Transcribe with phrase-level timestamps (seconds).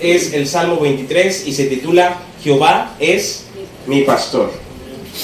[0.00, 3.46] es el Salmo 23 y se titula Jehová es
[3.86, 4.50] mi pastor.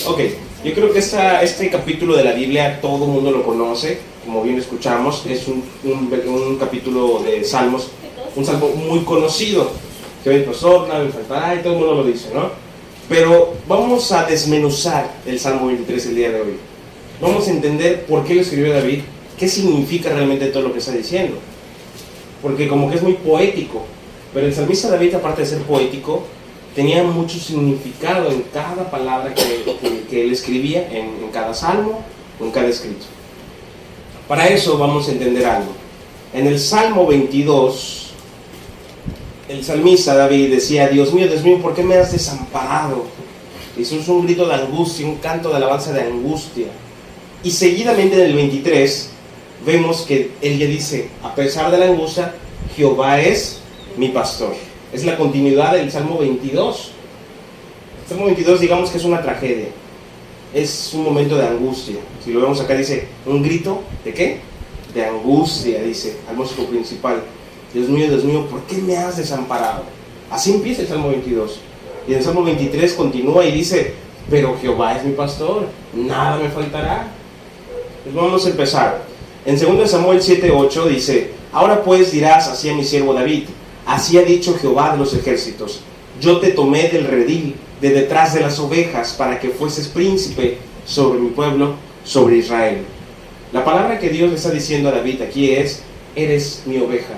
[0.07, 0.21] Ok,
[0.65, 4.43] yo creo que esta, este capítulo de la Biblia todo el mundo lo conoce, como
[4.43, 7.89] bien escuchamos, es un, un, capítulo de Salmos,
[8.35, 9.71] un salmo muy conocido.
[10.25, 12.51] Es mi pastor, nada me faltará y todo el mundo lo dice, ¿no?
[13.09, 16.57] Pero vamos a desmenuzar el Salmo 23 el día de hoy.
[17.21, 19.01] Vamos a entender por qué lo escribió David,
[19.39, 21.37] qué significa realmente todo lo que está diciendo.
[22.41, 23.85] Porque como que es muy poético,
[24.35, 26.25] pero el salmista David, aparte de ser poético,
[26.75, 32.03] tenía mucho significado en cada palabra que, él escribía, en, cada salmo
[32.41, 33.07] o en cada escrito.
[34.27, 35.73] Para eso vamos a entender algo.
[36.33, 38.11] En el Salmo 22,
[39.49, 43.05] el salmista David decía, Dios mío, Dios mío, ¿por qué me has desamparado?
[43.79, 46.67] Es un grito de angustia, un canto de alabanza de angustia.
[47.45, 49.11] Y seguidamente en el 23
[49.65, 52.35] vemos que él ya dice, a pesar de la angustia,
[52.75, 53.61] Jehová es
[53.97, 54.55] mi pastor.
[54.93, 56.91] Es la continuidad del Salmo 22.
[58.03, 59.69] El Salmo 22 digamos que es una tragedia.
[60.53, 61.97] Es un momento de angustia.
[62.25, 64.41] Si lo vemos acá dice, un grito de qué?
[64.95, 67.23] De angustia, dice al músico principal.
[67.73, 69.83] Dios mío, Dios mío, ¿por qué me has desamparado?
[70.31, 71.61] Así empieza el Salmo 22.
[72.07, 73.95] Y en el Salmo 23 continúa y dice,
[74.31, 77.09] pero Jehová es mi pastor, nada me faltará.
[78.05, 79.03] Pues vamos a empezar.
[79.45, 83.45] En 2 Samuel 7:8 dice, ahora pues dirás así a mi siervo David,
[83.87, 85.81] así ha dicho Jehová de los ejércitos,
[86.21, 91.19] yo te tomé del redil, de detrás de las ovejas, para que fueses príncipe sobre
[91.19, 92.79] mi pueblo, sobre Israel.
[93.53, 95.83] La palabra que Dios le está diciendo a David aquí es,
[96.15, 97.15] eres mi oveja,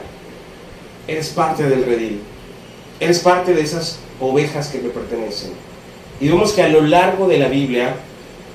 [1.07, 2.21] eres parte del redil.
[2.99, 5.51] Eres parte de esas ovejas que me pertenecen.
[6.19, 7.97] Y vemos que a lo largo de la Biblia,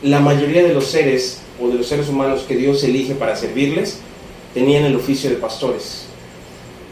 [0.02, 4.00] la mayoría de los seres o de los seres humanos que Dios elige para servirles,
[4.56, 6.06] tenían el oficio de pastores.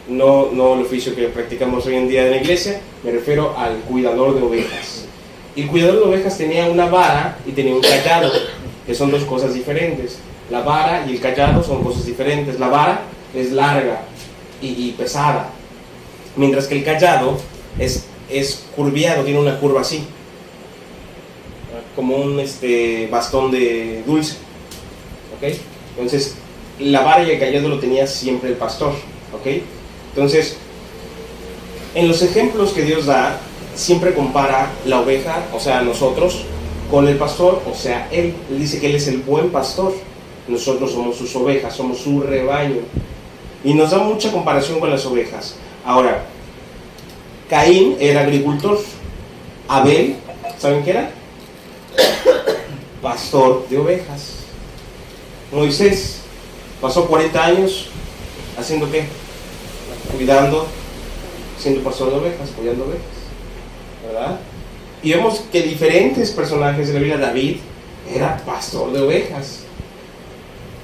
[0.09, 3.77] No, no el oficio que practicamos hoy en día en la iglesia, me refiero al
[3.81, 5.05] cuidador de ovejas.
[5.55, 8.31] El cuidador de ovejas tenía una vara y tenía un callado,
[8.87, 10.17] que son dos cosas diferentes.
[10.49, 12.59] La vara y el callado son cosas diferentes.
[12.59, 13.02] La vara
[13.36, 14.02] es larga,
[14.61, 15.49] y, pesada.
[16.36, 17.37] Mientras que el callado
[17.77, 20.03] es, es curviado, tiene una curva así,
[21.95, 24.37] como un este, bastón de dulce.
[25.37, 25.53] ¿ok?
[25.92, 26.36] Entonces,
[26.80, 28.93] la vara y el callado lo tenía siempre el pastor.
[29.33, 29.61] ¿ok?
[30.09, 30.58] Entonces,
[31.95, 33.39] en los ejemplos que Dios da,
[33.75, 36.43] siempre compara la oveja, o sea, nosotros,
[36.92, 38.33] con el pastor, o sea, Él.
[38.49, 39.93] Él dice que Él es el buen pastor.
[40.48, 42.77] Nosotros somos sus ovejas, somos su rebaño.
[43.64, 45.55] Y nos da mucha comparación con las ovejas.
[45.86, 46.25] Ahora,
[47.49, 48.80] Caín era agricultor.
[49.67, 50.15] Abel,
[50.58, 51.11] ¿saben qué era?
[53.02, 54.33] Pastor de ovejas.
[55.52, 56.21] Moisés
[56.81, 57.87] pasó 40 años
[58.58, 59.05] haciendo qué?
[60.15, 60.67] Cuidando,
[61.60, 63.04] siendo pastor de ovejas, cuidando ovejas.
[64.05, 64.39] ¿Verdad?
[65.02, 67.58] Y vemos que diferentes personajes de la Biblia, David
[68.14, 69.60] era pastor de ovejas.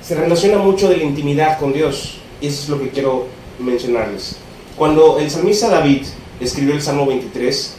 [0.01, 2.17] Se relaciona mucho de la intimidad con Dios.
[2.39, 3.27] Y eso es lo que quiero
[3.59, 4.37] mencionarles.
[4.77, 6.05] Cuando el salmista David
[6.39, 7.75] escribió el Salmo 23,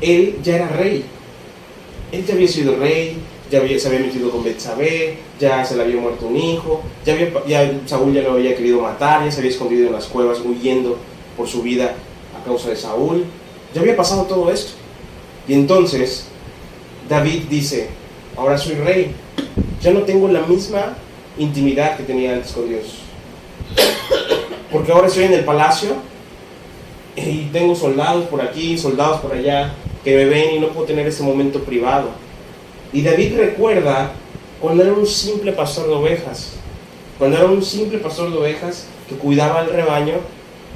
[0.00, 1.04] él ya era rey.
[2.12, 3.18] Él ya había sido rey,
[3.50, 7.32] ya se había metido con Betsabé, ya se le había muerto un hijo, ya, había,
[7.46, 10.98] ya Saúl ya lo había querido matar, ya se había escondido en las cuevas huyendo
[11.36, 11.94] por su vida
[12.38, 13.24] a causa de Saúl.
[13.74, 14.72] Ya había pasado todo esto.
[15.46, 16.26] Y entonces
[17.08, 17.88] David dice,
[18.36, 19.12] ahora soy rey,
[19.80, 20.96] ya no tengo la misma
[21.38, 22.98] intimidad que tenía antes con Dios.
[24.70, 25.96] Porque ahora estoy en el palacio
[27.16, 29.72] y tengo soldados por aquí, soldados por allá,
[30.04, 32.10] que me ven y no puedo tener ese momento privado.
[32.92, 34.12] Y David recuerda
[34.60, 36.52] cuando era un simple pastor de ovejas,
[37.18, 40.14] cuando era un simple pastor de ovejas que cuidaba el rebaño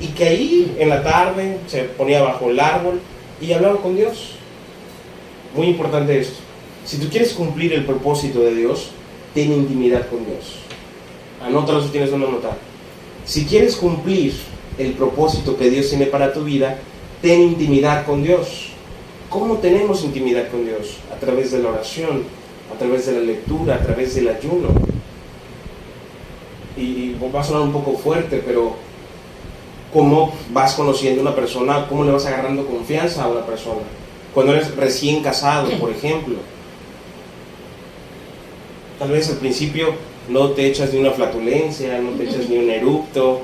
[0.00, 3.00] y que ahí en la tarde se ponía bajo el árbol
[3.40, 4.32] y hablaba con Dios.
[5.54, 6.40] Muy importante esto.
[6.84, 8.90] Si tú quieres cumplir el propósito de Dios,
[9.34, 10.56] ten intimidad con Dios.
[11.44, 12.56] Anótalo si tienes una nota.
[13.24, 14.34] Si quieres cumplir
[14.78, 16.78] el propósito que Dios tiene para tu vida,
[17.20, 18.71] ten intimidad con Dios.
[19.32, 20.98] ¿Cómo tenemos intimidad con Dios?
[21.10, 22.24] A través de la oración,
[22.70, 24.68] a través de la lectura, a través del ayuno.
[26.76, 28.74] Y, va a sonar un poco fuerte, pero
[29.90, 31.86] ¿cómo vas conociendo a una persona?
[31.88, 33.80] ¿Cómo le vas agarrando confianza a una persona?
[34.34, 36.34] Cuando eres recién casado, por ejemplo.
[38.98, 39.94] Tal vez al principio
[40.28, 43.40] no te echas ni una flatulencia, no te echas ni un eructo,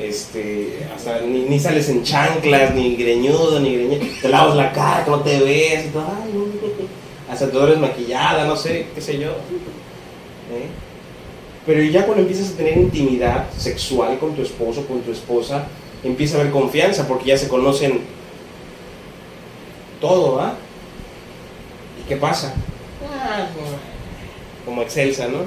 [0.00, 5.20] este, hasta ni, sales en chanclas, ni greñudo, ni greñudo, te lavas la cara, no
[5.20, 6.06] te ves, y todo,
[7.30, 9.30] hasta tú eres maquillada, no sé, qué sé yo.
[9.30, 10.68] ¿eh?
[11.66, 15.66] Pero ya cuando empiezas a tener intimidad sexual con tu esposo, con tu esposa,
[16.02, 18.00] empieza a haber confianza porque ya se conocen
[20.00, 20.54] todo, ¿ah?
[22.00, 22.54] ¿Y qué pasa?
[23.12, 23.48] Ah,
[24.64, 25.40] como excelsa, ¿no?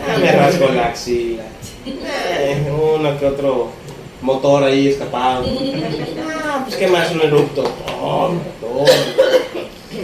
[0.00, 1.44] Ah, me rasgo la axila.
[1.86, 3.68] Eh, uno que otro
[4.20, 5.44] motor ahí escapado.
[6.44, 7.62] Ah, pues qué más, un erupto.
[7.62, 8.34] Todo.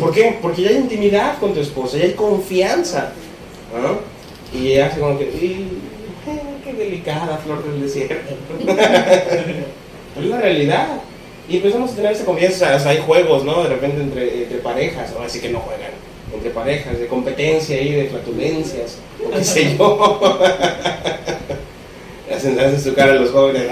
[0.01, 0.39] ¿Por qué?
[0.41, 3.13] Porque ya hay intimidad con tu esposa, ya hay confianza.
[3.73, 4.59] ¿no?
[4.59, 5.67] Y hace como que, eh,
[6.65, 8.35] qué delicada flor del desierto.
[10.19, 11.01] es la realidad.
[11.49, 13.63] Y empezamos a tener esa confianza, hay juegos, ¿no?
[13.63, 15.25] De repente entre, entre parejas, ¿no?
[15.25, 15.93] así que no juegan,
[16.35, 20.39] entre parejas, de competencia y de flatulencias, o qué sé yo.
[22.39, 23.71] Hacen, hacen su cara los jóvenes,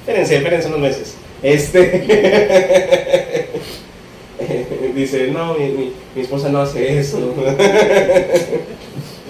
[0.00, 1.14] espérense, espérense unos meses.
[1.42, 3.48] Este.
[4.94, 7.18] Dice, no, mi, mi, esposa no hace eso.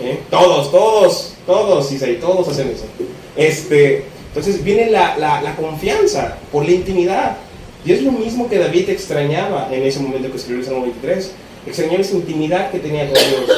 [0.02, 0.18] ¿Eh?
[0.30, 2.84] Todos, todos, todos, y todos hacen eso.
[3.36, 7.36] Este, entonces viene la, la, confianza por la intimidad.
[7.84, 11.32] Y es lo mismo que David extrañaba en ese momento que escribió el Salmo 23.
[11.66, 13.50] Extrañaba esa intimidad que tenía con Dios.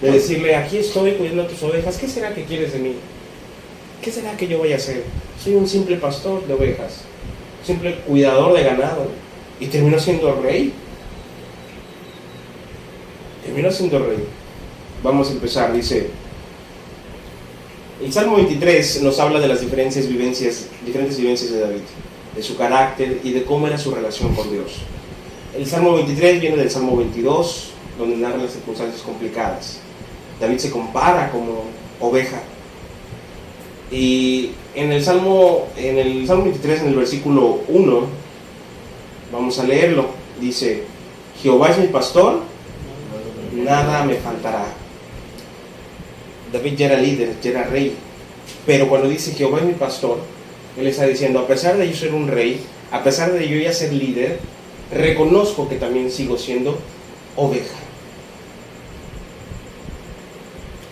[0.00, 2.94] De decirle, aquí estoy cuidando a tus ovejas, ¿qué será que quieres de mí?
[4.02, 5.04] ¿Qué será que yo voy a hacer?
[5.42, 7.02] Soy un simple pastor de ovejas,
[7.64, 9.08] simple cuidador de ganado.
[9.58, 10.72] Y terminó siendo rey.
[13.44, 14.24] Terminó siendo rey.
[15.02, 16.08] Vamos a empezar, dice,
[18.02, 21.82] el Salmo 23 nos habla de las diferentes vivencias, diferentes vivencias de David,
[22.34, 24.76] de su carácter y de cómo era su relación con Dios.
[25.54, 29.80] El Salmo 23 viene del Salmo 22, donde narra las circunstancias complicadas.
[30.40, 31.64] David se compara como
[32.00, 32.40] oveja.
[33.90, 38.00] Y en el Salmo, en el Salmo 23, en el versículo 1,
[39.32, 40.06] vamos a leerlo.
[40.40, 40.84] Dice,
[41.42, 42.40] Jehová es mi pastor,
[43.52, 44.66] nada me faltará.
[46.52, 47.94] David ya era líder, ya era rey.
[48.66, 50.18] Pero cuando dice Jehová es mi pastor,
[50.78, 52.60] él está diciendo, a pesar de yo ser un rey,
[52.90, 54.38] a pesar de yo ya ser líder,
[54.92, 56.78] reconozco que también sigo siendo
[57.36, 57.76] oveja.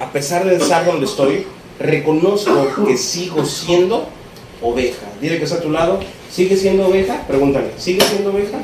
[0.00, 1.46] A pesar de estar donde estoy,
[1.78, 4.08] reconozco que sigo siendo
[4.62, 5.06] oveja.
[5.20, 7.24] Dile que está a tu lado, ¿sigue siendo oveja?
[7.26, 8.58] Pregúntale, ¿sigue siendo oveja?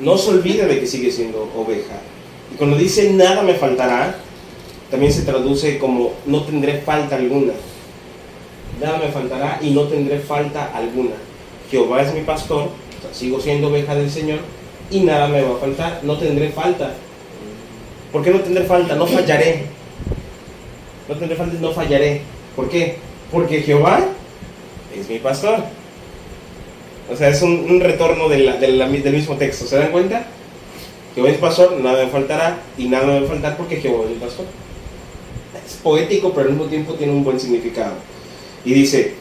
[0.00, 1.94] No se olvide de que sigue siendo oveja.
[2.52, 4.16] Y cuando dice nada me faltará,
[4.90, 7.52] también se traduce como no tendré falta alguna.
[8.80, 11.14] Nada me faltará y no tendré falta alguna.
[11.70, 12.68] Jehová es mi pastor,
[13.12, 14.40] sigo siendo oveja del Señor
[14.90, 16.94] y nada me va a faltar, no tendré falta.
[18.12, 18.94] ¿Por qué no tendré falta?
[18.94, 19.71] No fallaré.
[21.08, 22.22] No tendré falta no fallaré.
[22.54, 22.96] ¿Por qué?
[23.30, 24.00] Porque Jehová
[24.96, 25.60] es mi pastor.
[27.10, 29.66] O sea, es un, retorno del mismo texto.
[29.66, 30.26] ¿Se dan cuenta?
[31.14, 34.12] Jehová es pastor, nada me faltará y nada me va a faltar porque Jehová es
[34.12, 34.46] el pastor.
[35.66, 37.94] Es poético, pero al mismo tiempo tiene un buen significado.
[38.64, 39.14] Y dice,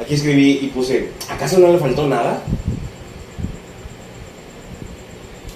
[0.00, 2.42] aquí escribí y puse, ¿acaso no le faltó nada?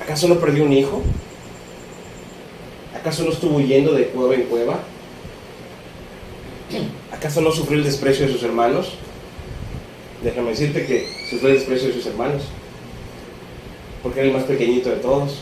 [0.02, 1.02] ¿Acaso no perdió un hijo?
[2.94, 4.80] ¿Acaso no estuvo yendo de cueva en cueva?
[7.12, 8.94] ¿Acaso no sufrió el desprecio de sus hermanos?
[10.22, 12.42] Déjame decirte que sufrió el desprecio de sus hermanos
[14.04, 15.38] porque era el más pequeñito de todos.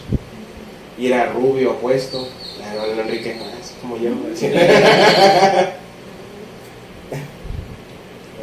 [0.96, 2.28] Y era rubio, apuesto.
[2.56, 4.10] Claro, Enrique, es como yo.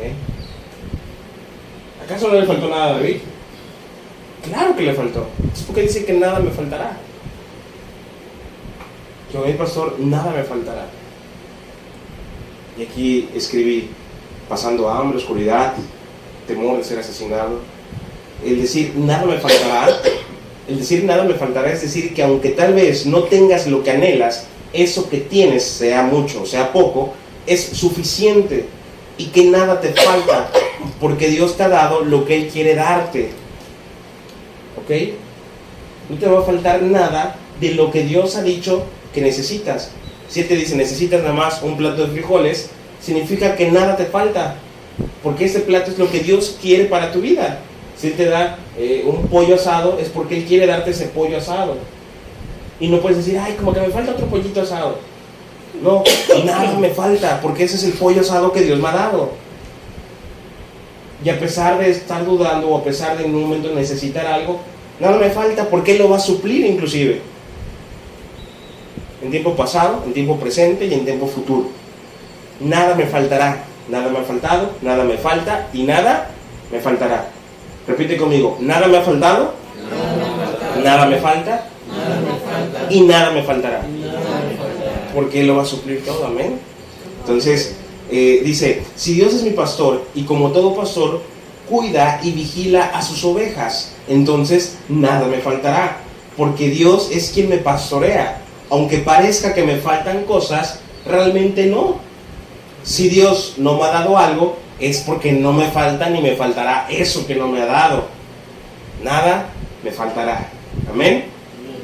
[0.01, 0.13] ¿Eh?
[2.03, 3.19] ¿Acaso no le faltó nada a David?
[4.43, 5.29] Claro que le faltó.
[5.53, 6.97] Es porque dice que nada me faltará.
[9.33, 10.85] Yo, el pastor, nada me faltará.
[12.79, 13.89] Y aquí escribí,
[14.47, 15.73] pasando hambre, oscuridad,
[16.47, 17.59] temor de ser asesinado,
[18.45, 19.89] el decir nada me faltará,
[20.65, 23.91] el decir nada me faltará es decir que aunque tal vez no tengas lo que
[23.91, 27.13] anhelas, eso que tienes, sea mucho, sea poco,
[27.45, 28.65] es suficiente
[29.17, 30.49] y que nada te falta,
[31.01, 33.31] porque Dios te ha dado lo que Él quiere darte.
[34.77, 35.17] ¿Ok?
[36.09, 39.91] No te va a faltar nada de lo que Dios ha dicho que necesitas.
[40.29, 42.69] Si te dice necesitas nada más un plato de frijoles,
[43.01, 44.55] significa que nada te falta,
[45.23, 47.59] porque ese plato es lo que Dios quiere para tu vida.
[47.97, 51.37] Si Él te da eh, un pollo asado, es porque Él quiere darte ese pollo
[51.37, 51.75] asado.
[52.79, 54.99] Y no puedes decir, ay, como que me falta otro pollito asado.
[55.81, 56.03] No,
[56.45, 59.31] nada me falta, porque ese es el pollo asado que Dios me ha dado.
[61.23, 64.59] Y a pesar de estar dudando o a pesar de en un momento necesitar algo,
[64.99, 67.21] nada me falta porque Él lo va a suplir inclusive.
[69.21, 71.69] En tiempo pasado, en tiempo presente y en tiempo futuro.
[72.59, 73.63] Nada me faltará.
[73.89, 76.29] Nada me ha faltado, nada me falta y nada
[76.71, 77.27] me faltará.
[77.87, 79.53] Repite conmigo, nada me ha faltado,
[80.83, 81.65] nada me, falta,
[82.91, 83.81] y nada me faltará.
[85.15, 86.59] Porque Él lo va a suplir todo, amén.
[87.21, 87.77] Entonces,
[88.11, 91.23] eh, dice, si Dios es mi pastor y como todo pastor
[91.67, 95.97] cuida y vigila a sus ovejas, entonces nada me faltará,
[96.37, 98.43] porque Dios es quien me pastorea.
[98.69, 101.97] Aunque parezca que me faltan cosas, realmente no.
[102.83, 106.87] Si Dios no me ha dado algo, es porque no me falta ni me faltará
[106.89, 108.05] eso que no me ha dado.
[109.03, 109.49] Nada
[109.83, 110.49] me faltará.
[110.89, 111.25] Amén.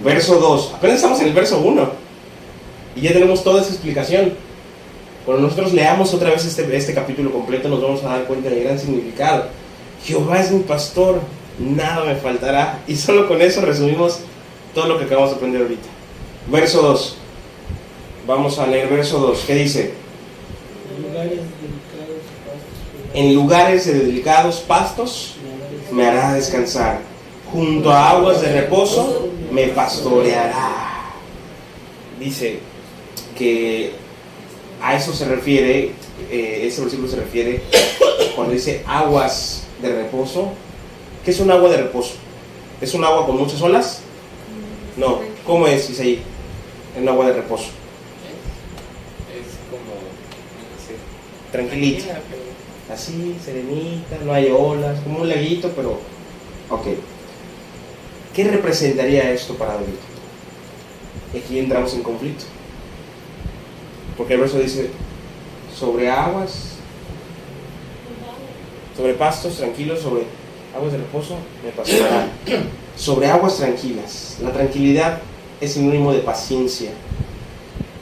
[0.03, 0.73] Verso 2.
[0.75, 1.89] Apenas estamos en el verso 1.
[2.95, 4.33] Y ya tenemos toda esa explicación.
[5.25, 8.63] Cuando nosotros leamos otra vez este, este capítulo completo, nos vamos a dar cuenta del
[8.63, 9.47] gran significado.
[10.05, 11.19] Jehová es mi pastor,
[11.59, 12.79] nada me faltará.
[12.87, 14.19] Y solo con eso resumimos
[14.73, 15.94] todo lo que acabamos de aprender ahorita.
[16.47, 17.17] Verso 2.
[18.27, 19.43] Vamos a leer verso 2.
[19.45, 19.93] ¿Qué dice?
[23.13, 25.35] En lugares de delicados pastos
[25.91, 27.01] me hará descansar.
[27.51, 31.13] Junto a aguas de reposo me pastoreará.
[32.19, 32.59] Dice
[33.37, 33.93] que
[34.81, 35.91] a eso se refiere,
[36.29, 37.63] eh, ese versículo se refiere
[38.35, 40.49] cuando dice aguas de reposo.
[41.23, 42.13] ¿Qué es un agua de reposo?
[42.81, 44.01] ¿Es un agua con muchas olas?
[44.97, 45.21] No.
[45.45, 46.21] ¿Cómo es, Isaí?
[46.97, 47.65] Un agua de reposo.
[49.29, 49.95] Es como,
[50.85, 50.95] sé,
[51.51, 52.19] Tranquilita.
[52.91, 55.99] Así, serenita, no hay olas, como un laguito, pero...
[56.69, 56.87] Ok.
[58.33, 59.95] ¿Qué representaría esto para David?
[61.35, 62.45] Aquí entramos en conflicto.
[64.17, 64.89] Porque el verso dice,
[65.77, 66.75] sobre aguas,
[68.95, 70.23] sobre pastos tranquilos, sobre
[70.75, 72.27] aguas de reposo, me pasará.
[72.95, 74.37] Sobre aguas tranquilas.
[74.41, 75.19] La tranquilidad
[75.65, 76.91] es sinónimo de paciencia.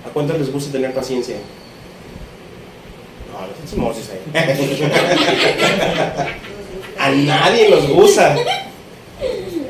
[0.05, 1.37] ¿A cuántos les gusta tener paciencia?
[3.31, 4.19] No, no somos ahí.
[6.99, 8.35] A nadie nos gusta.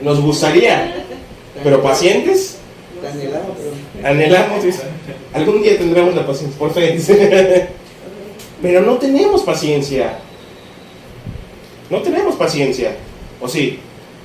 [0.02, 1.06] Nos gustaría.
[1.64, 2.58] Pero pacientes,
[4.04, 4.64] anhelamos.
[4.64, 4.84] dice.
[5.34, 7.70] Algún día tendremos la paciencia, por fe.
[8.62, 10.20] Pero no tenemos paciencia.
[11.90, 12.98] No tenemos paciencia.
[13.42, 13.80] ¿O sí?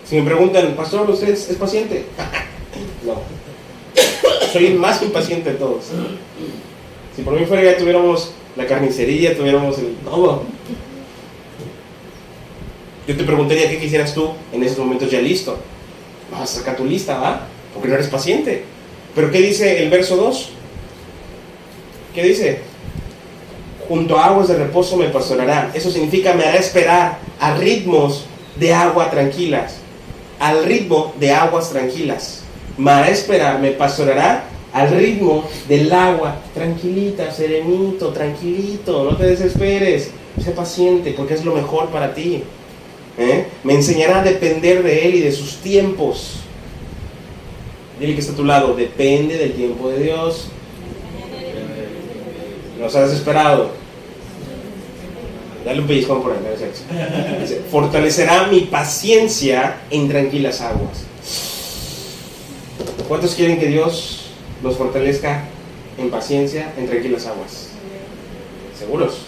[0.04, 2.06] Si me preguntan, pastor, ¿usted es paciente?
[3.06, 3.37] no.
[4.52, 5.86] Soy el más impaciente de todos.
[7.14, 10.42] Si por mí fuera ya tuviéramos la carnicería, tuviéramos el todo.
[13.06, 15.56] Yo te preguntaría qué quisieras tú en esos momentos ya listo.
[16.30, 17.46] Vas a sacar tu lista, ¿va?
[17.72, 18.64] Porque no eres paciente.
[19.14, 20.50] Pero ¿qué dice el verso 2?
[22.14, 22.60] ¿Qué dice?
[23.88, 25.70] Junto a aguas de reposo me pastoreará.
[25.74, 28.24] Eso significa me hará esperar a ritmos
[28.56, 29.76] de agua tranquilas.
[30.38, 32.37] Al ritmo de aguas tranquilas.
[33.08, 36.36] Esperar, me pastoreará al ritmo del agua.
[36.54, 39.04] Tranquilita, serenito, tranquilito.
[39.04, 40.10] No te desesperes.
[40.42, 42.44] Sé paciente porque es lo mejor para ti.
[43.18, 43.46] ¿Eh?
[43.64, 46.36] Me enseñará a depender de Él y de sus tiempos.
[47.98, 50.48] Dile que está a tu lado, depende del tiempo de Dios.
[52.78, 53.72] Nos has desesperado.
[55.64, 56.38] Dale un pellizcón por ahí,
[57.70, 61.08] Fortalecerá mi paciencia en tranquilas aguas.
[63.08, 64.26] ¿Cuántos quieren que Dios
[64.62, 65.44] los fortalezca
[65.98, 67.70] en paciencia en tranquilas aguas?
[68.78, 69.22] ¿Seguros?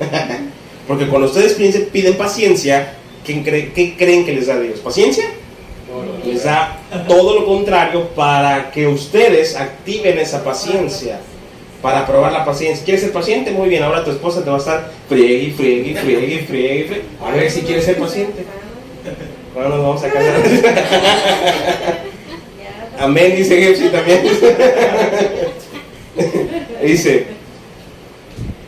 [0.88, 1.54] Porque cuando ustedes
[1.92, 4.80] piden paciencia, ¿qué, cre- qué creen que les da Dios?
[4.80, 5.24] ¿Paciencia?
[6.24, 11.20] Les da todo lo contrario para que ustedes activen esa paciencia.
[11.82, 12.84] Para probar la paciencia.
[12.84, 13.50] ¿Quieres ser paciente?
[13.52, 17.02] Muy bien, ahora tu esposa te va a estar friegue friegue friegue friegue friegue.
[17.24, 18.44] A ver si quieres ser paciente.
[19.52, 20.40] Bueno, nos vamos a casar.
[23.00, 24.22] Amén, dice Gepsi también.
[26.84, 27.26] dice,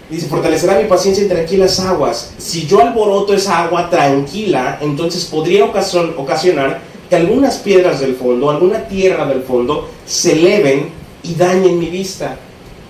[0.09, 2.33] dice, fortalecerá mi paciencia en tranquilas aguas.
[2.39, 8.89] Si yo alboroto esa agua tranquila, entonces podría ocasionar que algunas piedras del fondo, alguna
[8.89, 10.89] tierra del fondo, se eleven
[11.23, 12.39] y dañen mi vista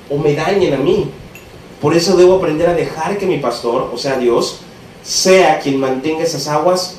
[0.09, 1.11] o me dañen a mí.
[1.81, 4.61] Por eso debo aprender a dejar que mi pastor, o sea Dios,
[5.03, 6.99] sea quien mantenga esas aguas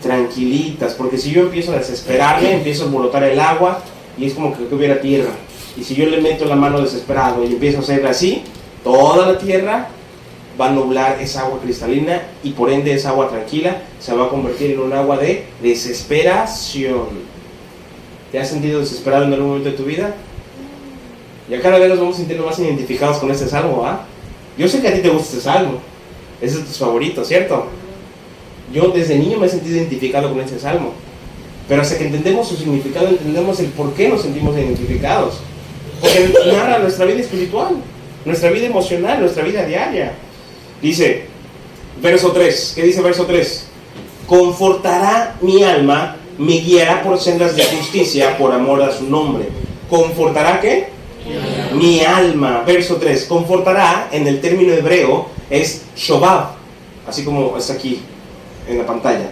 [0.00, 3.82] tranquilitas, porque si yo empiezo a desesperarme, empiezo a alborotar el agua
[4.16, 5.30] y es como que hubiera tierra.
[5.76, 8.42] Y si yo le meto la mano desesperado y empiezo a hacerle así,
[8.82, 9.88] toda la tierra
[10.60, 14.28] va a nublar esa agua cristalina y por ende esa agua tranquila se va a
[14.28, 17.28] convertir en un agua de desesperación.
[18.32, 20.14] ¿Te has sentido desesperado en algún momento de tu vida?
[21.48, 24.04] Ya cada vez nos vamos sintiendo más identificados con este salmo, ¿ah?
[24.58, 25.78] Yo sé que a ti te gusta este salmo,
[26.40, 27.66] es de tus favoritos, ¿cierto?
[28.72, 30.92] Yo desde niño me he sentido identificado con este salmo.
[31.68, 35.34] Pero hasta que entendemos su significado, entendemos el por qué nos sentimos identificados.
[36.00, 37.76] Porque narra nuestra vida espiritual,
[38.24, 40.12] nuestra vida emocional, nuestra vida diaria.
[40.80, 41.24] Dice,
[42.00, 43.66] verso 3, ¿qué dice verso 3?
[44.26, 49.48] Confortará mi alma, me guiará por sendas de justicia por amor a su nombre.
[49.90, 50.88] ¿Confortará qué?
[51.74, 56.52] Mi alma, verso 3, confortará en el término hebreo es shobab,
[57.06, 58.00] así como está aquí
[58.68, 59.30] en la pantalla.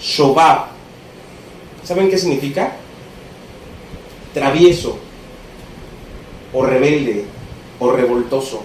[0.00, 0.66] Shobab.
[1.82, 2.76] ¿Saben qué significa?
[4.32, 4.98] Travieso,
[6.52, 7.24] o rebelde,
[7.78, 8.64] o revoltoso.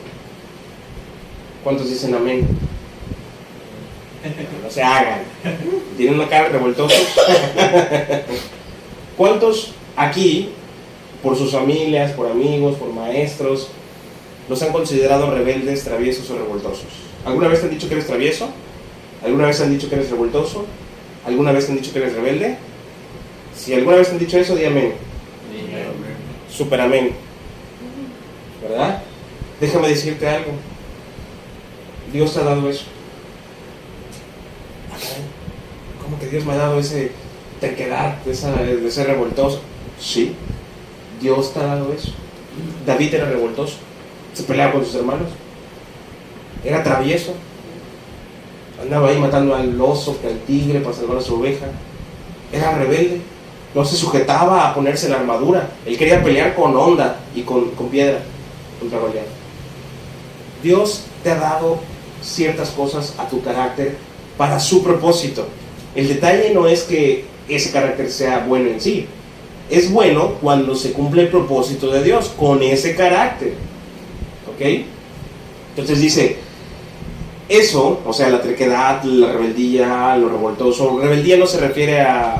[1.63, 2.47] ¿Cuántos dicen amén?
[4.63, 5.21] No se hagan.
[5.95, 6.95] Tienen una cara revoltosa.
[9.17, 10.49] ¿Cuántos aquí,
[11.23, 13.69] por sus familias, por amigos, por maestros,
[14.49, 16.87] los han considerado rebeldes, traviesos o revoltosos?
[17.25, 18.49] ¿Alguna vez te han dicho que eres travieso?
[19.23, 20.65] ¿Alguna vez han dicho que eres revoltoso?
[21.25, 22.57] ¿Alguna vez han dicho que eres rebelde?
[23.55, 24.93] Si alguna vez han dicho eso, di amén.
[26.49, 27.11] Super amén.
[28.61, 29.01] ¿Verdad?
[29.59, 30.51] Déjame decirte algo.
[32.11, 32.85] Dios te ha dado eso.
[36.01, 37.11] ¿Cómo que Dios me ha dado ese
[37.59, 39.61] terquedad, esa, de ser revoltoso?
[39.99, 40.33] Sí,
[41.21, 42.11] Dios te ha dado eso.
[42.85, 43.75] David era revoltoso,
[44.33, 45.29] se peleaba con sus hermanos,
[46.63, 47.35] era travieso,
[48.81, 51.67] andaba ahí matando al oso, que al tigre para salvar a su oveja,
[52.51, 53.21] era rebelde,
[53.75, 57.89] no se sujetaba a ponerse la armadura, él quería pelear con onda y con, con
[57.89, 58.19] piedra
[58.79, 59.25] contra Goliat.
[60.63, 61.79] Dios te ha dado
[62.21, 63.95] ciertas cosas a tu carácter
[64.37, 65.47] para su propósito.
[65.95, 69.07] El detalle no es que ese carácter sea bueno en sí.
[69.69, 73.53] Es bueno cuando se cumple el propósito de Dios con ese carácter.
[74.53, 74.85] ¿Ok?
[75.71, 76.37] Entonces dice,
[77.49, 80.99] eso, o sea, la trequedad, la rebeldía, lo revoltoso.
[80.99, 82.37] Rebeldía no se refiere a,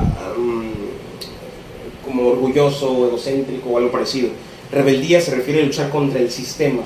[2.04, 4.30] como orgulloso, egocéntrico o algo parecido.
[4.70, 6.82] Rebeldía se refiere a luchar contra el sistema,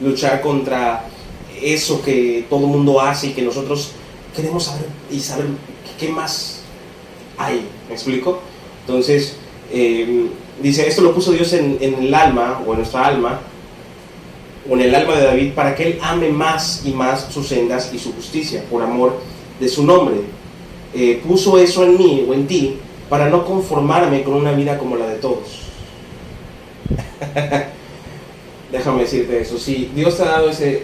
[0.00, 1.04] luchar contra
[1.60, 3.90] eso que todo mundo hace y que nosotros
[4.34, 5.46] queremos saber y saber
[5.98, 6.60] qué más
[7.36, 7.66] hay.
[7.88, 8.40] ¿Me explico?
[8.86, 9.36] Entonces,
[9.72, 10.28] eh,
[10.62, 13.40] dice, esto lo puso Dios en, el alma o en nuestra alma,
[14.74, 17.98] en el alma de David, para que él ame más y más sus sendas y
[17.98, 19.18] su justicia, por amor
[19.58, 20.16] de su nombre.
[20.94, 24.96] Eh, puso eso en mí o en ti para no conformarme con una vida como
[24.96, 25.62] la de todos.
[28.72, 29.58] Déjame decirte eso.
[29.58, 30.82] Si Dios te ha dado ese,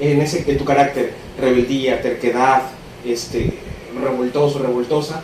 [0.00, 2.62] en ese en tu carácter, rebeldía, terquedad,
[3.04, 3.54] este,
[4.02, 5.22] revoltoso, revoltosa,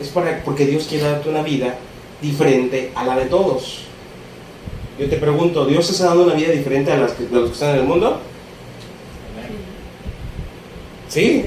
[0.00, 1.74] es para, porque Dios quiere darte una vida
[2.22, 3.87] diferente a la de todos.
[4.98, 7.54] Yo te pregunto, ¿Dios está dando una vida diferente a, las que, a los que
[7.54, 8.18] están en el mundo?
[11.08, 11.44] ¿Sí?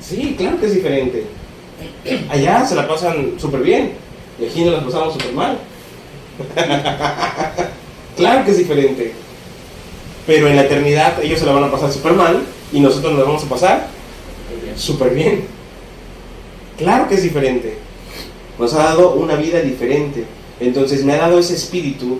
[0.00, 1.26] Sí, claro que es diferente.
[2.30, 3.92] Allá se la pasan súper bien
[4.40, 5.58] y aquí nos la pasamos súper mal.
[8.16, 9.12] claro que es diferente.
[10.28, 12.40] Pero en la eternidad ellos se la van a pasar súper mal
[12.72, 13.88] y nosotros nos la vamos a pasar
[14.76, 15.44] súper bien.
[16.78, 17.78] Claro que es diferente.
[18.60, 20.37] Nos ha dado una vida diferente.
[20.60, 22.18] Entonces me ha dado ese espíritu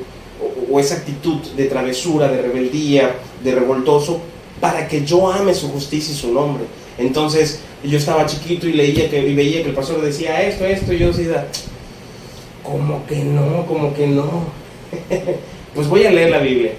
[0.71, 4.21] o, esa actitud de travesura, de rebeldía, de revoltoso,
[4.61, 6.65] para que yo ame su justicia y su nombre.
[6.99, 10.93] Entonces yo estaba chiquito y leía que, y veía que el pastor decía esto, esto,
[10.93, 11.47] y yo decía,
[12.63, 14.45] como que no, como que no.
[15.75, 16.73] pues voy a leer la Biblia.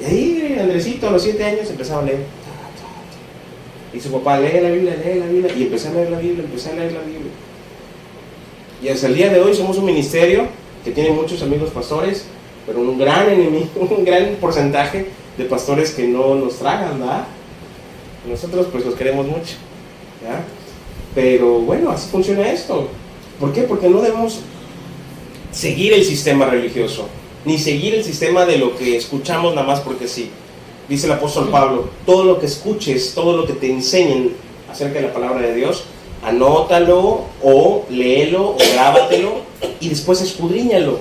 [0.00, 2.20] Y ahí Andresito a los siete años empezaba a leer.
[3.92, 5.52] Y su papá lee la Biblia, lee la Biblia.
[5.56, 7.32] Y empecé a leer la Biblia, empecé a leer la Biblia.
[8.82, 10.46] Y hasta el día de hoy somos un ministerio
[10.84, 12.24] que tiene muchos amigos pastores,
[12.66, 17.24] pero un gran enemigo, un gran porcentaje de pastores que no nos tragan, ¿verdad?
[18.28, 19.54] Nosotros pues los queremos mucho,
[20.22, 20.44] ¿ya?
[21.14, 22.88] Pero bueno, así funciona esto.
[23.40, 23.62] ¿Por qué?
[23.62, 24.40] Porque no debemos
[25.50, 27.08] seguir el sistema religioso,
[27.44, 30.30] ni seguir el sistema de lo que escuchamos nada más porque sí.
[30.88, 34.34] Dice el apóstol Pablo, todo lo que escuches, todo lo que te enseñen
[34.70, 35.84] acerca de la palabra de Dios,
[36.22, 40.98] anótalo o léelo o grábatelo y después escudriñalo.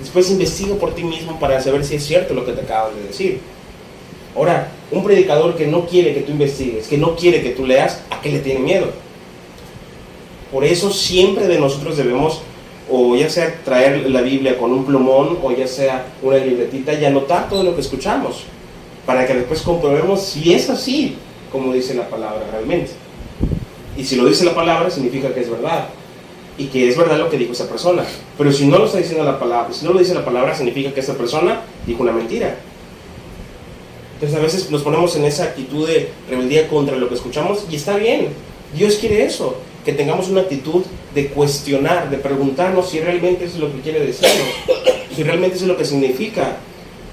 [0.00, 3.08] Después investiga por ti mismo para saber si es cierto lo que te acaban de
[3.08, 3.40] decir.
[4.34, 8.02] Ahora, un predicador que no quiere que tú investigues, que no quiere que tú leas,
[8.10, 8.86] ¿a qué le tiene miedo?
[10.50, 12.40] Por eso siempre de nosotros debemos,
[12.90, 17.04] o ya sea traer la Biblia con un plumón, o ya sea una libretita y
[17.04, 18.44] anotar todo lo que escuchamos,
[19.06, 21.16] para que después comprobemos si es así,
[21.50, 22.92] como dice la palabra realmente.
[23.96, 25.88] Y si lo dice la palabra, significa que es verdad.
[26.62, 28.04] Y que es verdad lo que dijo esa persona.
[28.38, 30.92] Pero si no lo está diciendo la palabra, si no lo dice la palabra, significa
[30.92, 32.56] que esa persona dijo una mentira.
[34.14, 37.74] Entonces a veces nos ponemos en esa actitud de rebeldía contra lo que escuchamos y
[37.74, 38.28] está bien.
[38.76, 43.60] Dios quiere eso, que tengamos una actitud de cuestionar, de preguntarnos si realmente eso es
[43.60, 44.28] lo que quiere decir,
[45.16, 46.58] si realmente eso es lo que significa.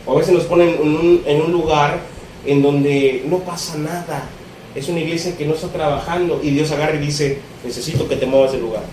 [0.05, 1.99] O a veces nos ponen en un, en un lugar
[2.45, 4.29] en donde no pasa nada.
[4.75, 8.27] Es una iglesia que no está trabajando y Dios agarra y dice, necesito que te
[8.27, 8.83] muevas del lugar.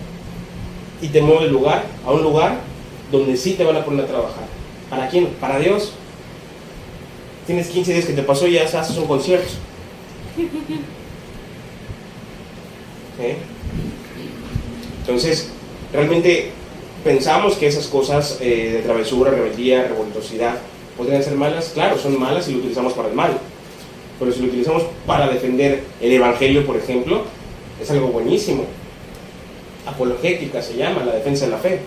[1.01, 2.57] Y te mueve el lugar a un lugar
[3.11, 4.45] donde sí te van a poner a trabajar.
[4.89, 5.27] ¿Para quién?
[5.39, 5.93] Para Dios.
[7.45, 9.49] Tienes 15 días que te pasó y ya haces un concierto.
[13.19, 13.37] ¿Eh?
[15.01, 15.49] Entonces,
[15.93, 16.51] realmente
[17.03, 20.57] pensamos que esas cosas eh, de travesura, rebeldía, revoltosidad,
[20.97, 21.71] podrían ser malas.
[21.73, 23.37] Claro, son malas si lo utilizamos para el mal.
[24.19, 27.23] Pero si lo utilizamos para defender el Evangelio, por ejemplo,
[27.81, 28.65] es algo buenísimo.
[29.87, 31.79] Apologética se llama, la defensa de la fe.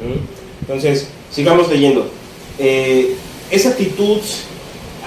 [0.00, 0.62] ¿Mm?
[0.62, 2.08] Entonces, sigamos leyendo.
[2.58, 3.14] Eh,
[3.50, 4.20] esa actitud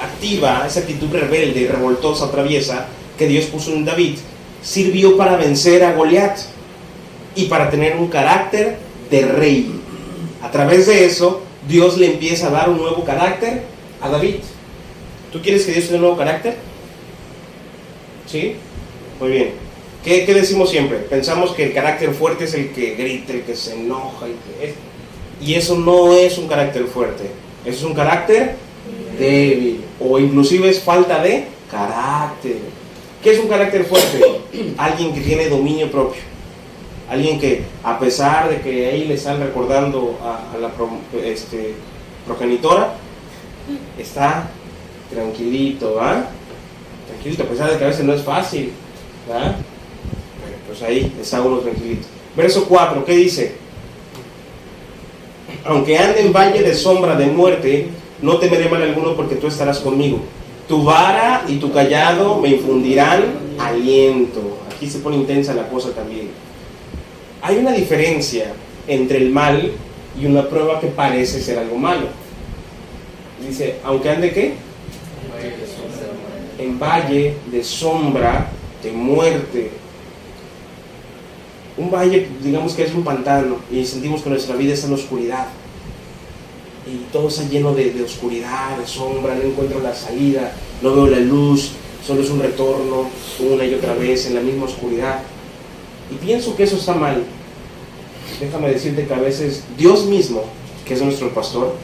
[0.02, 4.18] activa, esa actitud rebelde y revoltosa, traviesa, que Dios puso en David,
[4.62, 6.38] sirvió para vencer a Goliat
[7.36, 8.78] y para tener un carácter
[9.10, 9.72] de rey.
[10.42, 13.64] A través de eso, Dios le empieza a dar un nuevo carácter
[14.02, 14.36] a David.
[15.32, 16.56] ¿Tú quieres que Dios tenga un nuevo carácter?
[18.26, 18.56] ¿Sí?
[19.20, 19.65] Muy bien.
[20.06, 21.00] ¿Qué, decimos siempre?
[21.00, 24.28] Pensamos que el carácter fuerte es el que grita, el que se enoja.
[25.42, 27.24] Y eso no es un carácter fuerte.
[27.66, 28.56] Eso es un carácter
[29.18, 29.84] débil.
[30.00, 32.58] O inclusive es falta de carácter.
[33.24, 34.22] ¿Qué es un carácter fuerte?
[34.78, 36.22] Alguien que tiene dominio propio.
[37.10, 40.72] Alguien que, a pesar de que ahí le están recordando a, la
[41.24, 41.74] este,
[42.28, 42.94] progenitora,
[43.98, 44.52] está
[45.12, 46.28] tranquilito, ¿va?
[47.08, 48.72] Tranquilito, a pesar de que a veces no es fácil,
[49.30, 49.56] ¿va?
[50.78, 52.06] Pues ahí está uno tranquilito.
[52.36, 53.54] Verso 4, ¿qué dice?
[55.64, 57.88] Aunque ande en valle de sombra de muerte,
[58.22, 60.20] no temeré mal alguno porque tú estarás conmigo.
[60.68, 63.24] Tu vara y tu callado me infundirán
[63.58, 64.58] aliento.
[64.70, 66.30] Aquí se pone intensa la cosa también.
[67.42, 68.52] Hay una diferencia
[68.86, 69.72] entre el mal
[70.20, 72.08] y una prueba que parece ser algo malo.
[73.48, 74.56] Dice, aunque ande qué?
[76.60, 78.50] En valle de sombra
[78.84, 79.85] de muerte.
[81.78, 85.00] Un valle, digamos que es un pantano y sentimos que nuestra vida está en la
[85.00, 85.48] oscuridad
[86.86, 91.20] y todo está lleno de, oscuridad, de sombra, no encuentro la salida, no veo la
[91.20, 91.72] luz,
[92.06, 93.10] solo es un retorno
[93.40, 95.22] una y otra vez en la misma oscuridad.
[96.12, 97.24] Y pienso que eso está mal.
[98.40, 100.44] Déjame decirte que a veces Dios mismo,
[100.86, 101.76] que es nuestro pastor,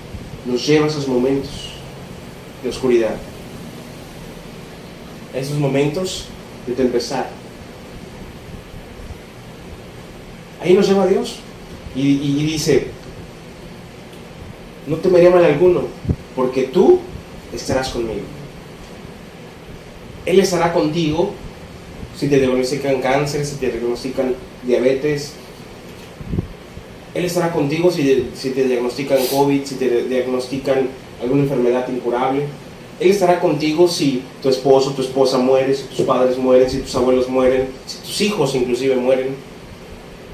[0.46, 1.50] nos lleva a esos momentos
[2.62, 3.16] de oscuridad,
[5.34, 6.26] a esos momentos
[6.68, 7.26] de tempestad.
[10.62, 11.38] Ahí nos lleva Dios
[11.96, 12.88] y, dice,
[14.86, 15.82] no temeré mal alguno,
[16.36, 17.00] porque tú
[17.52, 18.22] estarás conmigo.
[20.26, 21.32] Él estará contigo
[22.16, 25.34] si te diagnostican cáncer, si te diagnostican diabetes.
[27.16, 32.46] Él estará contigo si, si te diagnostican COVID, si te diagnostican alguna enfermedad incurable.
[33.00, 36.96] Él estará contigo si tu esposo, tu esposa muere, si tus padres mueren, si tus
[36.96, 39.36] abuelos mueren, si tus hijos inclusive mueren.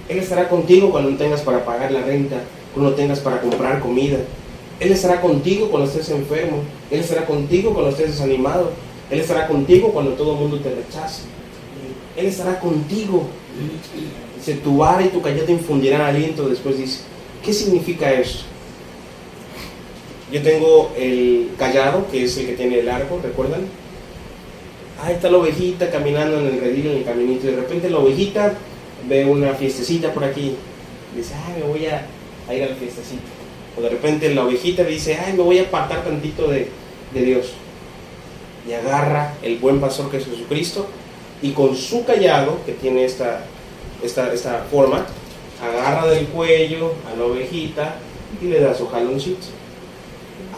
[0.10, 2.41] Él estará contigo cuando no tengas para pagar la renta,
[2.74, 4.20] cuando no tengas para comprar comida.
[4.80, 6.60] Él estará contigo cuando estés enfermo.
[6.91, 8.72] Él estará contigo cuando estés desanimado.
[9.10, 11.24] Él estará contigo cuando todo el mundo te rechace.
[12.15, 13.28] Él estará contigo.
[14.38, 16.48] Dice, tu vara y tu te infundirán aliento.
[16.48, 17.02] Después dice,
[17.43, 18.43] ¿qué significa esto?
[20.32, 23.62] Yo tengo el callado, que es el que tiene el arco, ¿recuerdan?
[25.02, 27.48] Ahí está la ovejita caminando en el redil, en el caminito.
[27.48, 28.54] Y de repente la ovejita
[29.08, 30.56] ve una fiestecita por aquí.
[31.15, 32.06] Dice, ay, me voy a,
[32.54, 33.38] ir a la fiestecita
[33.78, 36.70] o de repente la ovejita dice, ay, me voy a apartar tantito de,
[37.13, 37.54] Dios.
[38.67, 40.88] Y agarra el buen pastor que es Jesucristo
[41.41, 43.46] y con su callado, que tiene esta,
[44.04, 45.06] esta, esta forma,
[45.63, 47.96] agarra del cuello a la ovejita
[48.41, 49.48] y le da su jaloncito.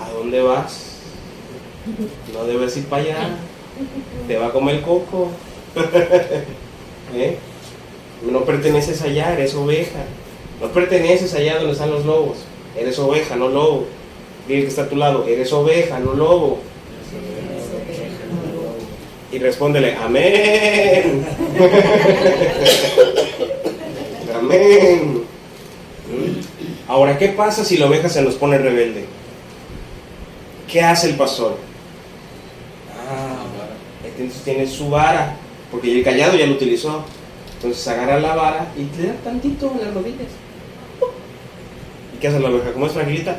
[0.01, 0.97] ¿A dónde vas?
[2.33, 3.29] No debes ir para allá.
[4.27, 5.29] Te va a comer coco.
[7.13, 7.37] ¿Eh?
[8.21, 10.03] No perteneces allá, eres oveja.
[10.61, 12.37] No perteneces allá donde están los lobos.
[12.77, 13.85] Eres oveja, no lobo.
[14.47, 16.59] Dile que está a tu lado, eres oveja, no lobo.
[19.31, 21.25] Y respóndele, amén.
[24.37, 25.23] amén.
[26.87, 29.05] Ahora, ¿qué pasa si la oveja se nos pone rebelde?
[30.67, 31.57] ¿Qué hace el pastor?
[32.91, 33.45] Ah,
[34.03, 35.37] entonces tiene su vara,
[35.71, 37.05] porque el callado ya lo utilizó.
[37.59, 40.29] Entonces agarra la vara y te da tantito en las rodillas.
[42.21, 42.71] ¿Qué hace la oveja?
[42.71, 43.37] Como es fragilita.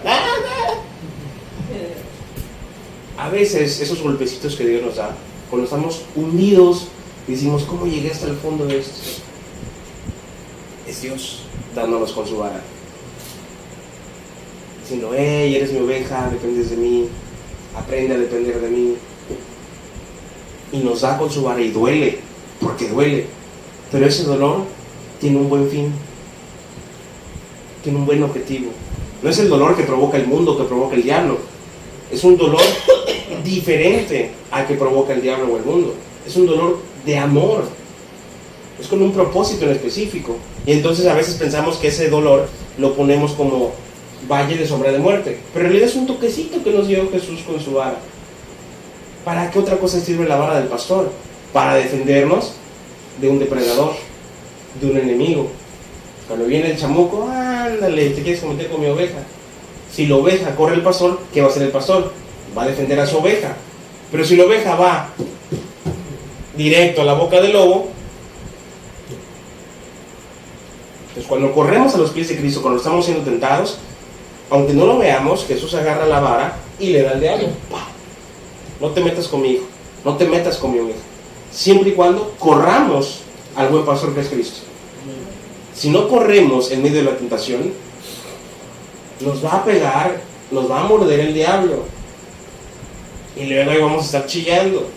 [3.16, 5.16] A veces esos golpecitos que Dios nos da,
[5.48, 6.88] cuando estamos unidos,
[7.26, 9.22] decimos, ¿cómo llegué hasta el fondo de esto?
[10.86, 11.42] Es Dios
[11.74, 12.60] dándonos con su vara.
[14.82, 17.08] Diciendo, hey, eres mi oveja, dependes de mí,
[17.74, 18.96] aprende a depender de mí.
[20.72, 22.18] Y nos da con su vara y duele,
[22.60, 23.39] porque duele.
[23.90, 24.64] Pero ese dolor
[25.20, 25.92] tiene un buen fin
[27.82, 28.70] tiene un buen objetivo.
[29.22, 31.38] No es el dolor que provoca el mundo, que provoca el diablo.
[32.10, 32.60] Es un dolor
[33.44, 35.94] diferente al que provoca el diablo o el mundo.
[36.26, 37.64] Es un dolor de amor.
[38.80, 40.36] Es con un propósito en específico.
[40.66, 42.48] Y entonces a veces pensamos que ese dolor
[42.78, 43.72] lo ponemos como
[44.28, 45.38] valle de sombra de muerte.
[45.52, 47.98] Pero en realidad es un toquecito que nos dio Jesús con su vara.
[49.24, 51.10] ¿Para qué otra cosa sirve la vara del pastor?
[51.52, 52.52] Para defendernos
[53.20, 53.92] de un depredador,
[54.80, 55.48] de un enemigo.
[56.26, 59.18] Cuando viene el chamuco, ándale, te quieres cometer con mi oveja.
[59.92, 62.12] Si la oveja corre el pastor, ¿qué va a hacer el pastor?
[62.56, 63.56] Va a defender a su oveja.
[64.10, 65.08] Pero si la oveja va
[66.56, 67.88] directo a la boca del lobo,
[71.08, 73.78] entonces cuando corremos a los pies de Cristo, cuando estamos siendo tentados,
[74.50, 77.48] aunque no lo veamos, Jesús agarra la vara y le da al diablo.
[78.80, 79.64] No te metas con mi hijo,
[80.04, 81.09] no te metas con mi oveja.
[81.52, 83.20] Siempre y cuando corramos
[83.56, 84.60] al buen pastor que es Cristo.
[85.74, 87.72] Si no corremos en medio de la tentación,
[89.20, 91.84] nos va a pegar, nos va a morder el diablo.
[93.36, 94.88] Y luego vamos a estar chillando.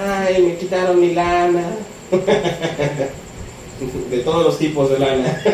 [0.00, 1.76] Ay, me quitaron mi lana.
[4.10, 5.42] de todos los tipos de lana.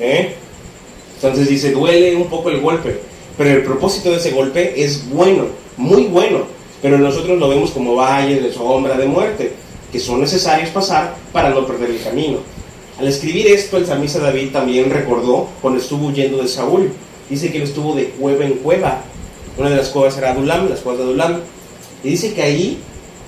[0.00, 0.34] ¿Eh?
[1.16, 3.00] Entonces dice, duele un poco el golpe,
[3.38, 5.46] pero el propósito de ese golpe es bueno,
[5.76, 6.40] muy bueno,
[6.82, 9.52] pero nosotros lo vemos como valles de sombra de muerte,
[9.92, 12.38] que son necesarios pasar para no perder el camino.
[12.98, 16.90] Al escribir esto, el salmista David también recordó cuando estuvo huyendo de Saúl.
[17.30, 19.02] Dice que él estuvo de cueva en cueva.
[19.56, 21.40] Una de las cuevas era Adulam, las cuevas de Adulam.
[22.02, 22.78] Y dice que ahí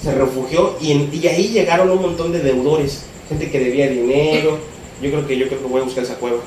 [0.02, 4.58] se refugió y, y ahí llegaron un montón de deudores, gente que debía dinero.
[5.00, 6.38] Yo creo que yo creo que voy a buscar esa cueva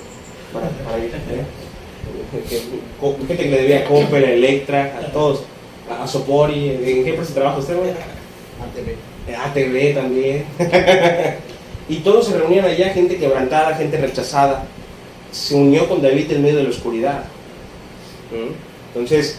[0.52, 1.12] para, para ir.
[1.14, 1.46] ¿eh?
[3.28, 5.44] Gente que le debía a Coppel, a Electra, a todos,
[5.90, 6.70] a, a Sopori.
[6.70, 7.92] ¿En qué empresa trabaja usted, güey?
[7.92, 8.96] ATV.
[9.36, 10.46] ATV también.
[11.90, 14.66] y todos se reunían allá, gente quebrantada, gente rechazada.
[15.32, 17.24] Se unió con David en medio de la oscuridad.
[18.32, 18.54] ¿Mm?
[18.96, 19.38] Entonces,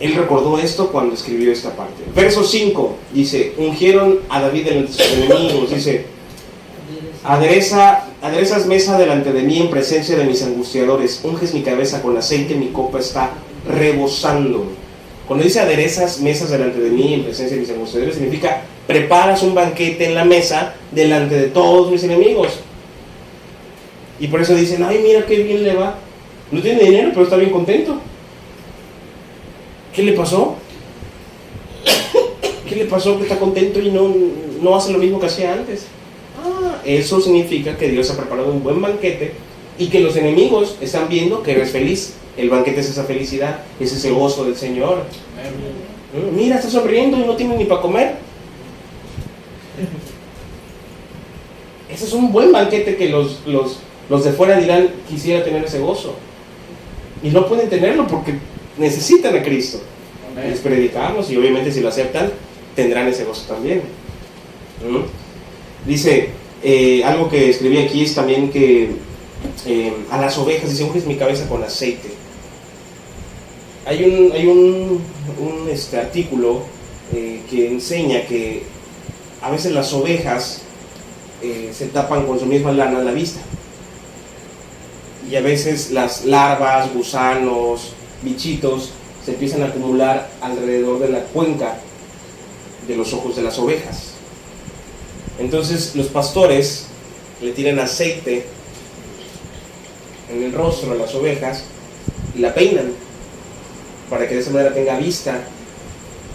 [0.00, 2.02] él recordó esto cuando escribió esta parte.
[2.14, 5.70] Verso 5 dice, ungieron a David delante de sus enemigos.
[5.70, 6.06] Dice,
[7.22, 11.20] adereza, aderezas mesa delante de mí en presencia de mis angustiadores.
[11.24, 13.30] Unges mi cabeza con aceite, mi copa está
[13.66, 14.66] rebosando.
[15.26, 19.54] Cuando dice aderezas mesas delante de mí en presencia de mis angustiadores, significa preparas un
[19.54, 22.60] banquete en la mesa delante de todos mis enemigos.
[24.18, 25.94] Y por eso dicen, ay, mira qué bien le va.
[26.50, 28.00] No tiene dinero, pero está bien contento.
[29.94, 30.56] ¿Qué le pasó?
[32.68, 34.12] ¿Qué le pasó que está contento y no,
[34.60, 35.86] no hace lo mismo que hacía antes?
[36.44, 39.32] Ah, eso significa que Dios ha preparado un buen banquete
[39.78, 42.14] y que los enemigos están viendo que eres feliz.
[42.36, 45.04] El banquete es esa felicidad, es ese gozo del Señor.
[46.34, 48.14] Mira, está sonriendo y no tiene ni para comer.
[51.92, 55.80] Ese es un buen banquete que los, los, los de fuera dirán, quisiera tener ese
[55.80, 56.14] gozo.
[57.22, 58.34] Y no pueden tenerlo porque
[58.78, 59.80] necesitan a Cristo.
[60.36, 62.30] Les predicamos y obviamente si lo aceptan,
[62.76, 63.82] tendrán ese gozo también.
[64.88, 65.29] ¿Mm?
[65.86, 66.30] Dice,
[66.62, 68.90] eh, algo que escribí aquí es también que
[69.66, 72.10] eh, a las ovejas, dice, unges mi cabeza con aceite.
[73.86, 75.00] Hay un, hay un,
[75.38, 76.62] un, este, artículo
[77.14, 78.62] eh, que enseña que
[79.40, 80.62] a veces las ovejas
[81.72, 83.40] se tapan con su misma lana la vista.
[85.30, 88.90] Y a veces las larvas, gusanos, bichitos
[89.24, 91.78] se empiezan a acumular alrededor de la cuenca
[92.86, 94.09] de los ojos de las ovejas.
[95.40, 96.84] Entonces los pastores
[97.40, 98.44] le tiran aceite
[100.30, 101.64] en el rostro a las ovejas
[102.36, 102.92] y la peinan
[104.10, 105.40] para que de esa manera tenga vista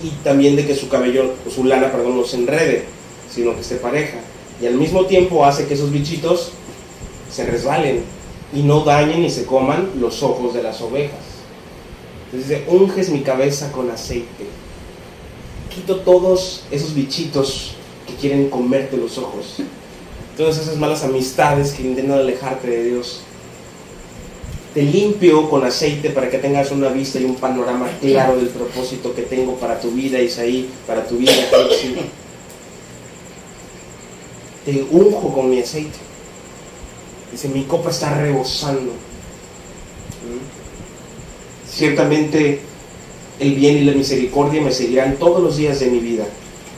[0.04, 2.86] y también de que su cabello, su lana, perdón, no se enrede,
[3.34, 4.18] sino que esté pareja.
[4.60, 6.52] Y al mismo tiempo hace que esos bichitos
[7.32, 8.04] se resbalen
[8.54, 11.20] y no dañen y se coman los ojos de las ovejas.
[12.26, 14.46] Entonces dice, unges mi cabeza con aceite.
[15.74, 17.76] Quito todos esos bichitos
[18.20, 19.58] quieren comerte los ojos.
[20.38, 23.22] Todas esas malas amistades que intentan alejarte de Dios.
[24.74, 29.16] Te limpio con aceite para que tengas una vista y un panorama claro del propósito
[29.16, 31.32] que tengo para tu vida, Isaí, para tu vida.
[34.66, 35.98] Te unjo con mi aceite.
[37.32, 38.92] Dice, mi copa está rebosando.
[40.22, 41.70] ¿Mm?
[41.72, 42.60] Ciertamente
[43.40, 46.26] el bien y la misericordia me seguirán todos los días de mi vida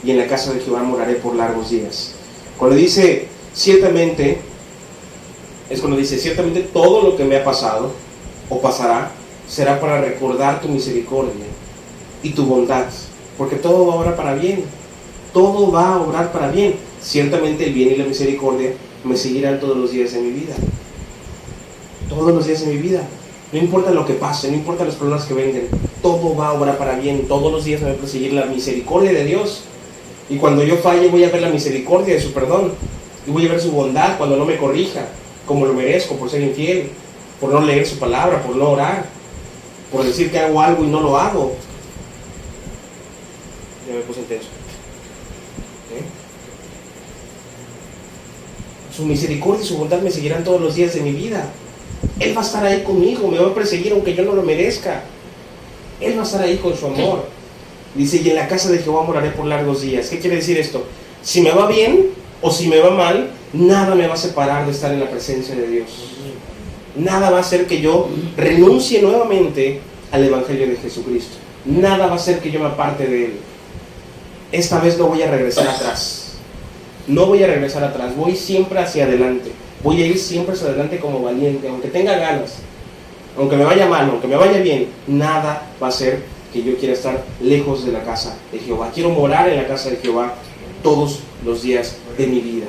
[0.07, 2.13] y en la casa de Jehová moraré por largos días.
[2.57, 4.37] Cuando dice ciertamente,
[5.69, 7.91] es cuando dice ciertamente todo lo que me ha pasado
[8.49, 9.11] o pasará
[9.49, 11.43] será para recordar tu misericordia
[12.23, 12.85] y tu bondad,
[13.37, 14.63] porque todo va a obrar para bien,
[15.33, 16.75] todo va a obrar para bien.
[17.01, 18.71] Ciertamente el bien y la misericordia
[19.03, 20.55] me seguirán todos los días de mi vida.
[22.07, 23.01] todos los días de mi vida.
[23.51, 25.63] No importa lo que pase, no importa los problemas que vengan,
[26.01, 27.27] todo va a obrar para bien.
[27.27, 29.65] Todos los días me va a perseguir la misericordia de Dios.
[30.29, 32.73] Y cuando yo falle voy a ver la misericordia de su perdón.
[33.25, 35.05] Y voy a ver su bondad cuando no me corrija,
[35.45, 36.89] como lo merezco por ser infiel,
[37.39, 39.05] por no leer su palabra, por no orar,
[39.91, 41.55] por decir que hago algo y no lo hago.
[43.87, 44.47] Ya me puse intenso.
[45.95, 46.03] ¿Eh?
[48.95, 51.49] Su misericordia y su bondad me seguirán todos los días de mi vida.
[52.19, 55.03] Él va a estar ahí conmigo, me va a perseguir aunque yo no lo merezca.
[55.99, 57.36] Él va a estar ahí con su amor.
[57.97, 60.07] Dice, y en la casa de Jehová moraré por largos días.
[60.07, 60.85] ¿Qué quiere decir esto?
[61.23, 62.09] Si me va bien
[62.41, 65.55] o si me va mal, nada me va a separar de estar en la presencia
[65.55, 65.87] de Dios.
[66.95, 69.81] Nada va a hacer que yo renuncie nuevamente
[70.11, 71.37] al Evangelio de Jesucristo.
[71.65, 73.33] Nada va a hacer que yo me aparte de Él.
[74.51, 76.37] Esta vez no voy a regresar atrás.
[77.07, 78.15] No voy a regresar atrás.
[78.15, 79.51] Voy siempre hacia adelante.
[79.83, 82.57] Voy a ir siempre hacia adelante como valiente, aunque tenga ganas.
[83.37, 86.93] Aunque me vaya mal, aunque me vaya bien, nada va a hacer que yo quiera
[86.93, 88.91] estar lejos de la casa de Jehová.
[88.93, 90.33] Quiero morar en la casa de Jehová
[90.81, 92.65] todos los días de mi vida.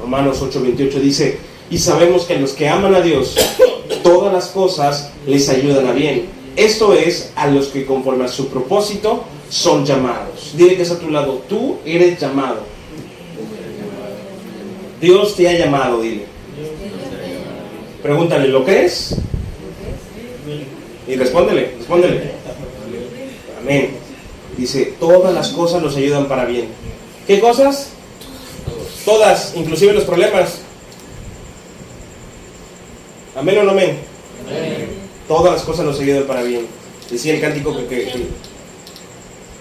[0.00, 1.38] Romanos 8:28 dice,
[1.70, 3.36] y sabemos que los que aman a Dios,
[4.02, 6.26] todas las cosas les ayudan a bien.
[6.54, 10.52] Esto es a los que conforme a su propósito son llamados.
[10.54, 12.60] Dile que es a tu lado, tú eres llamado.
[15.00, 16.26] Dios te ha llamado, dile.
[18.02, 19.16] Pregúntale, ¿lo crees?
[21.08, 22.41] Y respóndele, respóndele.
[23.62, 23.90] Amén.
[24.56, 26.68] Dice, todas las cosas nos ayudan para bien.
[27.26, 27.90] ¿Qué cosas?
[29.04, 30.58] Todas, inclusive los problemas.
[33.34, 33.98] Amén o no amén.
[35.26, 36.66] Todas las cosas nos ayudan para bien.
[37.10, 38.26] Decía el cántico que, que- que-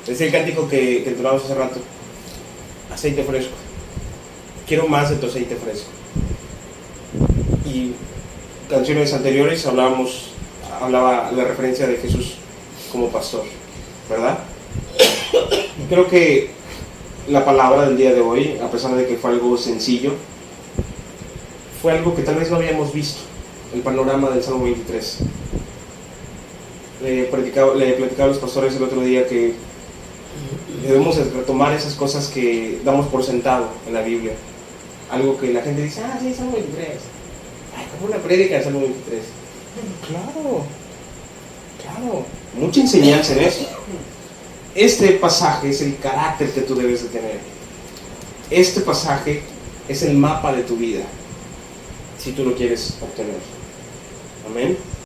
[0.08, 1.80] decía el cántico que, que entonamos hace rato.
[2.94, 3.54] Aceite fresco.
[4.68, 5.88] Quiero más de tu aceite fresco.
[7.66, 7.92] Y
[8.70, 10.32] canciones anteriores hablábamos,
[10.82, 12.34] hablaba la referencia de Jesús
[12.92, 13.44] como pastor,
[14.10, 14.40] ¿verdad?
[15.90, 16.50] Creo que
[17.28, 20.14] la palabra del día de hoy, a pesar de que fue algo sencillo,
[21.82, 23.22] fue algo que tal vez no habíamos visto,
[23.74, 25.18] el panorama del Salmo 23.
[27.04, 29.54] Le platicaba, le platicaba a los pastores el otro día que
[30.84, 34.34] debemos retomar esas cosas que damos por sentado en la Biblia.
[35.10, 36.88] Algo que la gente dice, ah, sí, Salmo 23.
[37.76, 39.22] Ay, como una prédica del Salmo 23.
[40.08, 40.64] Claro,
[41.82, 42.26] claro,
[42.58, 43.68] mucha enseñanza en eso.
[44.74, 47.40] Este pasaje es el carácter que tú debes de tener.
[48.50, 49.44] Este pasaje
[49.88, 51.04] es el mapa de tu vida,
[52.18, 53.40] si tú lo quieres obtener.
[54.46, 54.78] Amén.